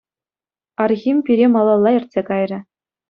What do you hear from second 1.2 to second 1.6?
пире